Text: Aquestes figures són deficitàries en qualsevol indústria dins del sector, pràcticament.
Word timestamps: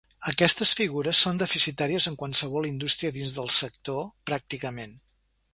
Aquestes 0.29 0.71
figures 0.79 1.19
són 1.25 1.41
deficitàries 1.41 2.09
en 2.11 2.17
qualsevol 2.23 2.69
indústria 2.73 3.15
dins 3.19 3.37
del 3.39 3.55
sector, 3.61 4.03
pràcticament. 4.33 4.99